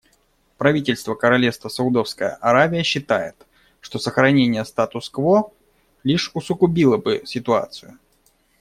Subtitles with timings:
[0.57, 3.35] Правительство Королевства Саудовская Аравия считает,
[3.81, 5.53] что сохранение статус-кво
[6.03, 7.99] лишь усугубило бы ситуацию.